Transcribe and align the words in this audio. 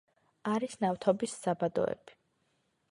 არის 0.51 0.73
ნავთობის 0.85 1.37
საბადოები. 1.43 2.21